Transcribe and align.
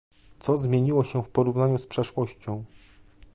Co 0.39 0.57
zmieniło 0.57 1.03
się 1.03 1.23
w 1.23 1.29
porównaniu 1.29 1.77
z 1.77 1.87
przeszłością? 1.87 2.63